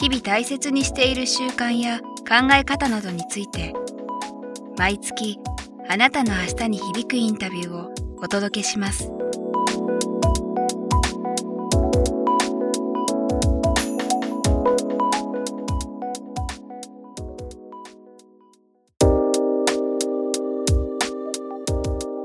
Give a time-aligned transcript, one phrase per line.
[0.00, 3.74] 日々大切にしている習慣や考え方などについて
[4.78, 5.38] 毎月
[5.90, 9.12] あなたの明日に響くインタビューをお届けします。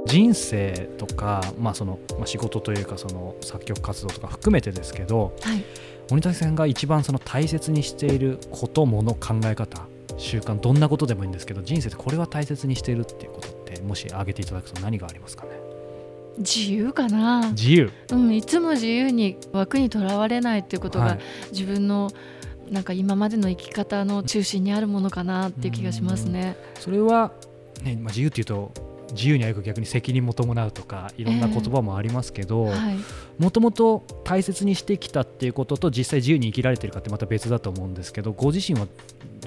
[0.05, 5.65] 人生とか、まあそのまあ、仕事というかその作曲活動とか含めてですけど、はい、
[6.11, 9.83] 鬼谷さんが一番その大切にしていることもの考え方
[10.17, 15.51] 習慣どんなことでもいいんですけど人生でこれは大切にしているっていうことってもし挙げていただくと何がありますかね？
[16.37, 17.51] 自由かな？
[17.51, 21.17] 自由、うん、いつも自由に枠にとらわれないっていうことが、
[21.51, 22.11] 自分の
[22.69, 26.57] なんか今までの生き方の中心にあるものかなっていう気がしますね。
[26.79, 27.31] それは、
[27.83, 28.71] ねまあ、自由っていうと
[29.15, 32.71] 自由に歩く逆に責任も伴うとかいろんな言葉もありますけど
[33.39, 38.87] もともと大切にしてきたっていうことと実際自由に生きられてるかってまた別だと思うんですけどご自身は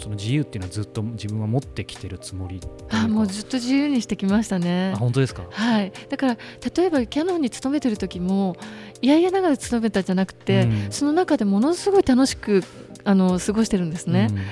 [0.01, 2.61] その自由っていうのはずっと自分は持ってきてるつもり
[2.91, 4.93] あもうずっと自由にしてきましたね。
[4.95, 6.37] あ本当ですか、はい、だから
[6.75, 8.57] 例えばキャノンに勤めてる時も
[9.03, 12.63] いやいやながら勤めたじゃなくて、うん、その中でものすごい楽しく
[13.05, 14.29] あの過ごしてるんですね。
[14.31, 14.45] うん、や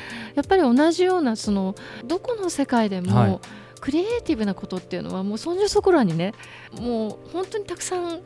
[0.43, 3.41] っぱり同じようなそのどこの世界でも、はい
[3.81, 6.33] クリエイティブなことっていうのはもうそんじょそこらにね
[6.81, 8.21] もう本当にたくさん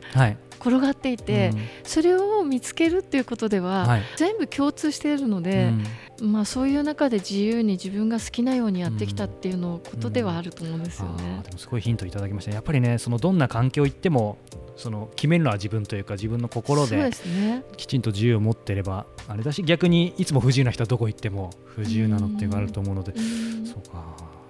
[0.59, 5.71] 転がっていて、はいうん、それを見つけるっていうことでは、はい、全部共通しているので、
[6.19, 11.41] うん、まあ、そういう中で自由に自分が好きなようにやってきたっていうのことではあると思うんですよね。
[11.43, 14.37] でもすごいヒントいただきましたやっぱりねそのどんな環境行っても
[14.77, 17.11] その決めるのは自分というか自分の心で
[17.77, 23.13] きちんと自由を持ってればあれだし逆にいつも不自由な人はどこ行っても不自由なのっていうのがあると思うので、
[23.65, 24.40] そうか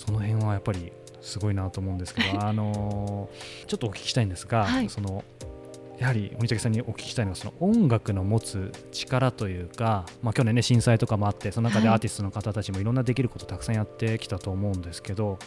[0.00, 3.28] その辺はやっぱりすごいなと思うんですけど、あの
[3.66, 5.22] ちょっとお聞きしたいんですが、はい、その
[5.98, 15.38] やはり森武さんにお聞きしたいのはその音楽の持つ力というか、まあ、去年ね震災とかもあってその中でアーティストの方たちもいろんなできることたくさんやってきたと思うんですけど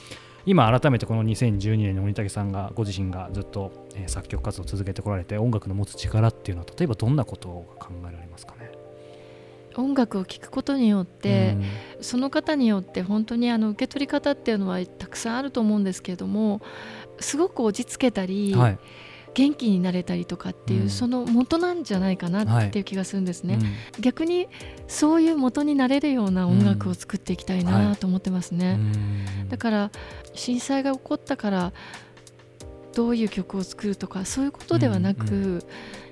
[0.45, 7.47] 今改めてこの2012年に森武さんがご自身がずっと、え作曲活動を続けてこられて音楽の持つ力っていうのは例えばどんなこと
[7.79, 8.82] が考えられますかね？
[9.75, 11.55] 音楽を聴くことによって、
[11.97, 16.61] うん、その方によって本当にあの受け取り方っていうのはたくさんあると思うんですけれども
[17.19, 18.79] すごく落ち着けたり、はい、
[19.33, 23.63] 元気になれたりとかっていう、うん、その元なんじゃないかなっていう気がするんですね、はい。
[23.63, 23.67] う
[23.99, 24.47] ん、逆に
[24.87, 29.91] そういう元になれるような音楽を作っていきたいなと思ってますね、はい、だから
[30.33, 31.73] 震災が起こったから
[32.93, 35.65] どういう曲を作るとかそういうことではなく、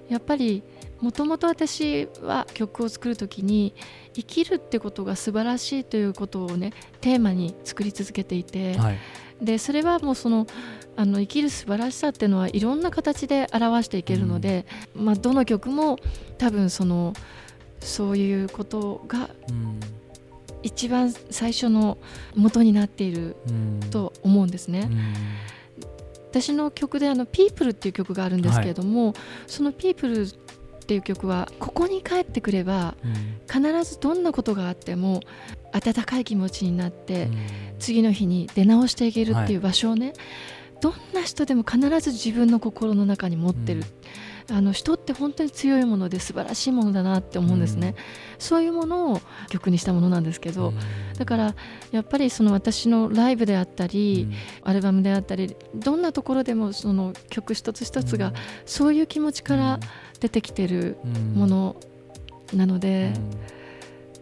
[0.10, 0.64] やっぱり
[1.02, 3.74] もともと私は曲を作る時に
[4.14, 8.98] 生きるってことが素晴らしいということをねテーマに作り続けていて、はい、
[9.42, 10.48] でそれはもうその
[10.96, 15.98] あの生きる素晴らしさっていうのはいろんな形で表していけるので、うん、まあ、どの曲も
[16.38, 17.14] 多分その
[17.80, 19.30] そういうことが
[20.62, 21.98] 一番最初の
[22.36, 23.36] 元になっている
[23.90, 24.90] と思うんですね。
[24.92, 24.94] うん。
[24.94, 25.14] うん
[26.32, 29.16] 私の曲であの「ピープルっていう曲があるんですけれども、はい、
[29.48, 30.28] その「ピープル
[30.92, 32.96] っていう曲はここに帰ってくれば、
[33.50, 35.22] 必ずどんなことがあっても
[35.72, 37.30] 温かい気持ちになって、
[37.80, 40.16] 次の日に出直していけるっていう場所をね、はい、
[40.82, 43.86] どんな人でも必ず自分の心の中に持ってる。
[44.50, 47.96] あの人って本当に強いもので素晴らしいものだなって思うんですね、うん、
[48.40, 50.78] そういうものを曲にしたものなんですけど、うん、
[51.18, 51.56] だから
[51.92, 54.28] やっぱりその私のライブであったり、
[54.64, 58.34] うん、アルバムであったりどんなところでもその曲一つ一つが
[58.66, 59.80] そういう気持ちから
[60.22, 60.98] 出てきてる
[61.36, 61.76] もの
[62.54, 63.14] なので。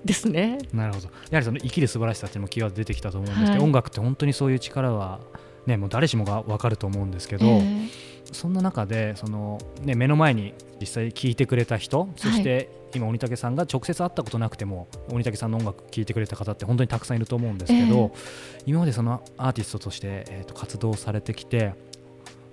[0.05, 0.59] ですね。
[0.73, 1.07] なるほど。
[1.07, 5.19] やはりその生きる素晴らしさっていうのもキーワード出てきたと思うんですけど、はい、音楽って本当にそういう力は、
[5.65, 7.89] ね、もう誰しもが分かると思うんですけど、えー、
[8.31, 21.73] そんな中でその、ね、目の前に実際聴いてくれた人そして今鬼武さんが直接会ったことなくても鬼武さんの音楽聴いてくれた方って本当にたくさんいると思うんですけど、えー、今までそのアーティストとして、えー、と活動されてきて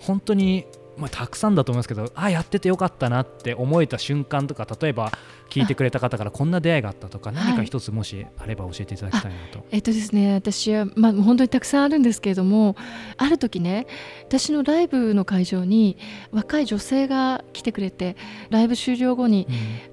[0.01, 0.67] 本当に
[0.97, 5.13] まあ、たくさんだと思いますけどあやっててよかったなって思えた瞬間とか例えば
[5.51, 9.65] 聞いてくれた方からこんな出会いがあったとか何か一つもしあれば教えていただきたいなと。
[9.71, 12.77] えっとですね私は、まあ、本当にたくさんあるんですけれども
[13.17, 13.87] ある時ね
[14.25, 15.99] 私のライブの会場に
[16.33, 18.17] 若い女性が来てくれて
[18.51, 19.47] ライブ終了後に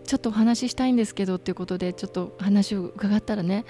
[0.06, 3.66] ちょっとお話ししたいんですけどっていうことでちょっと話を伺ったらね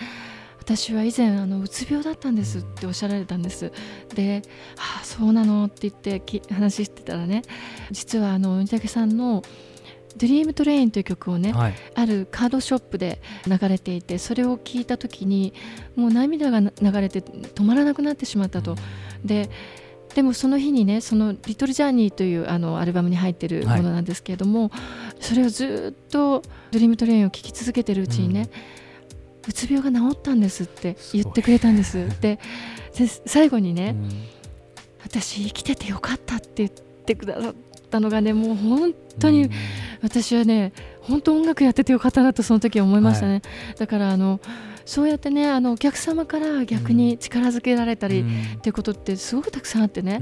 [0.63, 3.73] 私は以前あのうつ病だったんですっておっしゃられたんです
[4.15, 4.41] で
[4.79, 7.41] 「ああそうなの?」って言って話してたらね
[7.91, 9.43] 実はあの鬼武さんの
[10.15, 15.53] 「Dream Train という曲をね、はい、あるカードショップで流れていてそれを聞いた時に
[15.97, 18.75] もう涙が流れて止まらなくなってしまったと。
[19.25, 19.49] で
[20.15, 24.71] でもその日にねその「Little Journey」というあのアルバムに入ってるものなんですけれども、はい、
[25.19, 28.82] それをずっと「Dream Train を聴き続けてるうちにね、うん
[29.47, 32.07] うつ病が治ったんですって言ってくれたんです。
[32.21, 32.39] で
[33.25, 34.09] 最後にね、うん、
[35.03, 37.53] 私生きててよかったって言ってくださっ
[37.89, 39.49] たのがねもう本当に、
[40.01, 43.33] 私はね本当音楽やっててよかったなとその時は思いましたね。
[43.33, 43.41] はい、
[43.79, 44.39] だからあの
[44.85, 48.25] そうやってねあのお客様から逆に力づけられたり、
[48.57, 50.21] っていうことってすごくたくさんあってね、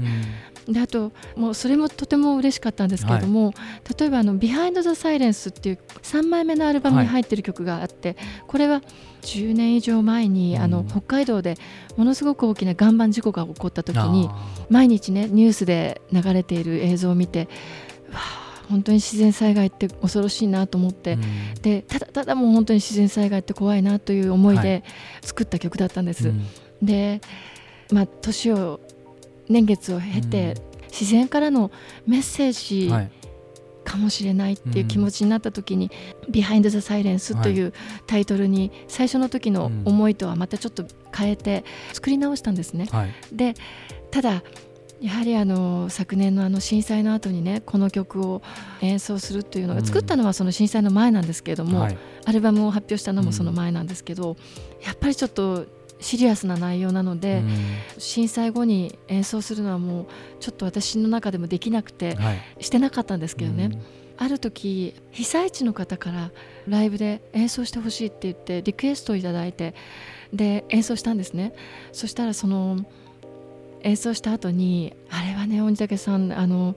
[0.68, 3.54] であともうそれもとても嬉しかったんですけれども、はい、
[3.98, 8.16] 例えばあの「Behind the Silence」っていう3枚目のアルバムに入ってる曲があって、はい、
[8.46, 8.82] これは
[9.22, 11.56] 10年以上前に、あの北海道で
[11.96, 14.28] ものすごく大きな岩盤事故が起こった時に
[14.68, 17.48] 毎日ねニュースで流れている映像を見て
[18.12, 24.82] わあ本当に自然災害って恐ろしいなと思って、うん、でただただもう本当に自然災害って怖いなという思いで
[25.20, 26.28] 作った曲だったんです。
[26.28, 26.36] はい、
[26.84, 27.20] で、
[27.90, 28.80] まあ、年を
[29.48, 30.54] 年月を経て、
[30.90, 31.70] 自然からの
[32.06, 32.90] メッセージ、
[33.84, 35.90] かもしれないっていう気持ちになった時に
[36.30, 37.72] 「Behind the Silence」という
[38.06, 40.84] タイトルに最初の時の思いとはまたちょっと
[41.14, 42.86] 変えて作り直したんですね。
[42.90, 43.54] はい、で
[44.10, 44.42] ただ
[45.00, 48.40] やはりあの昨年のあの震災の後にねこの曲を
[48.82, 54.36] 演奏するというのが作ったのはその震災の前なんですけれども、はい、アルバムを発表したのもその前なんですけど、
[54.86, 55.66] やっぱりちょっと
[56.02, 57.50] シリアスな内容なので、うん、
[57.98, 60.06] 震災後に演奏するのはもう
[60.40, 63.82] ちょっと私の中でもできなくて、はい、してなかったんですけどね、うん、
[64.18, 66.30] ある時被災地の方から
[66.68, 69.74] ライブで演奏してほしいって言ってリクエストをいただいて
[70.32, 71.54] で演奏したんですね。
[71.92, 72.84] そしたらその
[73.82, 76.76] 演奏した後にあれはね鬼武さんあの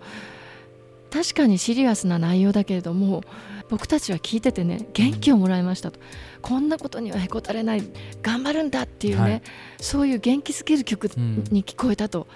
[1.12, 3.24] 確かにシリアスな内容だけれども
[3.70, 6.00] 僕たちは聞いててね元気をもらいましたと、
[6.42, 7.84] こんなことにはへこたれない
[8.22, 9.42] 頑張るんだっていうね、はい、
[9.80, 12.28] そういう元気づける曲に聞こえたと、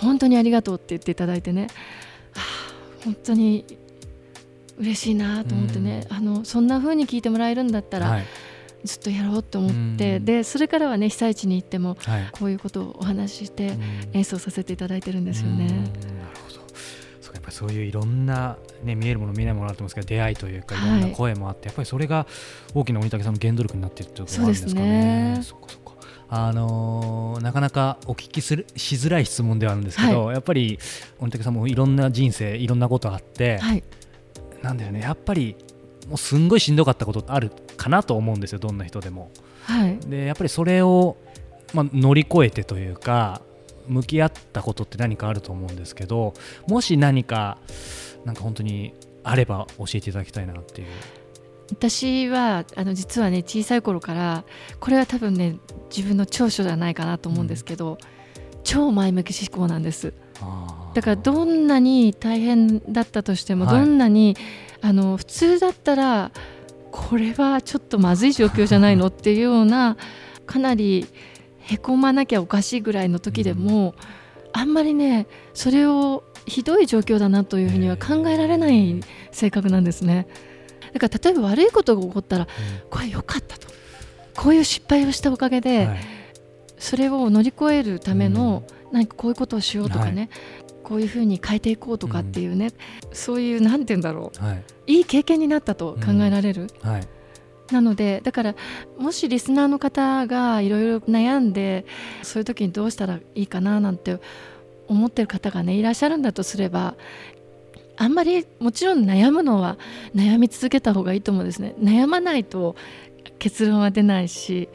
[0.00, 1.68] うん、本当にありがとうって言っていただいてね、
[2.32, 3.64] はあ、本当に
[4.78, 8.24] 嬉しいなと思ってね、うん、あのそんな風に聞いてもらえるんだったら、はい。
[8.84, 11.96] ずっとやろうと思って、でそれからはね被災地に行っても、
[12.30, 13.72] こういうことをお話しして
[14.12, 15.90] 演奏させていただいてるんですよね。
[17.58, 20.78] そういういろんな、ね、見えるもの見えないものあると思うんですけど出会いというかい。
[20.78, 22.24] ろんな声もあって、やっぱりそれが
[22.72, 25.38] 大きな鬼武さんの原動力になっているということなんですかね。
[25.42, 25.56] そそ
[26.30, 30.78] あのー、なかなかお聞きするしづらい質問ではあるんですけど、はい、やっぱり
[31.18, 33.82] 鬼武さんもいろんな人生いろんなことあって、はい、
[34.62, 35.00] なんだよね。
[35.00, 35.56] やっぱり
[36.06, 39.30] もうすんごいしんどかったことあるかなと思うんですよどんな人でも。
[39.62, 41.16] はい、でやっぱりそれを、
[41.74, 43.42] まあ、乗り越えてというか
[43.88, 46.34] 向き合ったことって何かあると思うんですけど
[46.66, 47.58] もし何か
[48.24, 48.94] なんか本当に
[49.24, 50.88] あれば教えていただきたいなっていう。
[51.70, 54.44] 私はあの実はね小さい頃から
[54.80, 55.58] これは多分ね
[55.94, 57.98] 自分の長所じゃないかなと思うんですけど、うん、
[58.64, 60.14] 超前向き思考なんです。
[60.94, 64.36] だからどんなに大変だったとしても、はい、どんなに
[64.80, 66.30] あの普通だったら
[66.90, 69.96] これはちょっとまずい状況じゃないのっていうような
[70.46, 71.06] かなり
[71.68, 73.94] へこまなきゃおかしいぐらいの時でも、
[74.52, 80.26] あんまりねそれをひどい状況だなというふうには考えられない性格なんですね。
[80.94, 82.48] だから例えば悪いことが起こったら、
[82.88, 83.68] これ良かったと。
[84.34, 85.88] こういう失敗をしたおかげで、
[86.78, 90.30] それを乗り越えるための何かこういうことをしようとかね、
[90.82, 92.68] こういうふうに変えていこうとかっていうね、
[93.08, 94.54] うん、そういうなんて言うんだろう、は
[94.86, 96.68] い、いい経験になったと考えられる。
[96.82, 96.90] うん。
[96.90, 97.08] はい
[97.70, 98.54] なのでだから
[98.98, 101.84] もしリスナーの方がいろいろ悩んで
[102.22, 104.18] そういう時にどうしたらいいかななんて
[104.86, 106.96] 思ってる方がねいらっしゃるんだとすれば
[107.96, 109.76] あんまりもちろん悩むのは
[110.14, 111.74] 悩み続けた方がいいと思うんですね。
[111.80, 112.76] 悩まないと
[113.38, 114.68] 結論は出ないし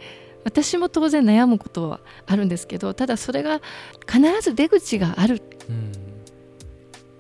[0.44, 3.62] 私も当然悩むことはあるんですけどただそれが
[4.08, 5.42] 必ず出口がある、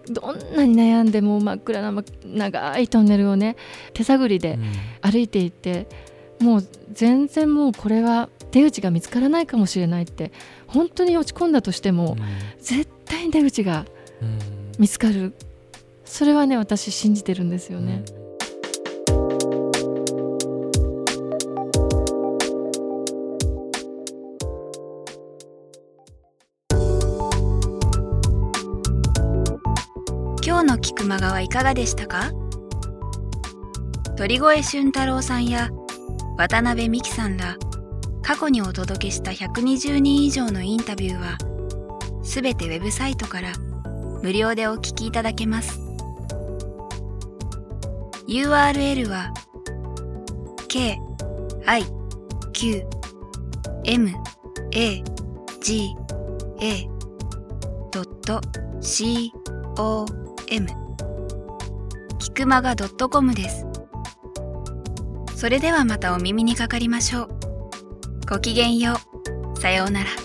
[0.09, 3.55] どんなに悩んでも真っ暗な長いトンネルをね
[3.93, 4.59] 手探りで
[5.01, 5.87] 歩いていって、
[6.39, 10.31] うん、もう全然もうこれは出口が見つからないかもしれないって
[10.67, 12.23] 本当に落ち込んだとしても、うん、
[12.59, 13.85] 絶対に出口が
[14.77, 15.33] 見つかる。
[16.05, 18.03] それはね私信じてるんですよね。
[18.17, 18.22] うん
[30.53, 32.29] 今日の菊間川いかがでしたか？
[34.15, 35.71] 鳥越俊太郎さんや
[36.37, 37.57] 渡辺美樹さんら
[38.21, 41.39] 過去にお届けした120人以上のインタビューは
[42.23, 43.53] すべてウェブサイトから
[44.21, 45.79] 無料でお聞きいただけます。
[48.27, 49.33] URL は
[50.67, 50.99] k
[51.65, 51.83] i
[52.53, 52.85] q
[53.85, 54.11] m
[54.71, 55.03] a
[55.61, 55.95] g
[56.59, 56.87] a
[58.81, 59.33] c
[59.77, 60.22] o
[60.53, 60.67] m
[62.19, 63.65] キクマガ .com です。
[65.35, 67.29] それではまたお耳にかかりましょう。
[68.29, 68.97] ごきげんよ
[69.55, 69.59] う。
[69.59, 70.22] さようなら。